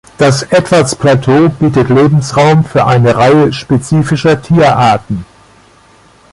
[0.17, 5.25] Das Edwards Plateau bietet Lebensraum für eine Reihe spezifischer Tierarten.